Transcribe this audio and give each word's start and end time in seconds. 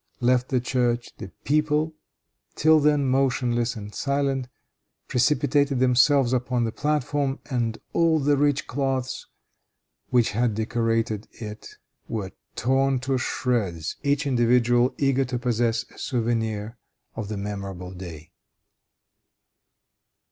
left 0.19 0.49
the 0.49 0.59
church, 0.59 1.11
the 1.19 1.29
people, 1.43 1.93
till 2.55 2.79
then 2.79 3.05
motionless 3.07 3.75
and 3.75 3.93
silent, 3.93 4.47
precipitated 5.07 5.77
themselves 5.77 6.33
upon 6.33 6.63
the 6.63 6.71
platform, 6.71 7.37
and 7.51 7.77
all 7.93 8.17
the 8.17 8.35
rich 8.35 8.65
cloths 8.65 9.27
which 10.09 10.31
had 10.31 10.55
decorated 10.55 11.27
it 11.33 11.75
were 12.07 12.31
torn 12.55 12.97
to 12.97 13.15
shreds, 13.19 13.95
each 14.01 14.25
individual 14.25 14.95
eager 14.97 15.23
to 15.23 15.37
possess 15.37 15.85
a 15.91 15.99
souvenir 15.99 16.79
of 17.15 17.27
the 17.27 17.37
memorable 17.37 17.91
day. 17.93 18.31